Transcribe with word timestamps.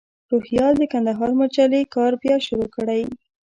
روهیال 0.31 0.73
د 0.79 0.83
کندهار 0.93 1.31
مجلې 1.41 1.81
کار 1.95 2.11
بیا 2.21 2.35
شروع 2.45 2.69
کړی. 2.75 3.01